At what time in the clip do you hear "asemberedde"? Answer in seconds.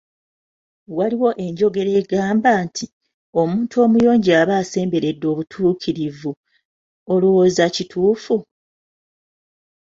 4.61-5.25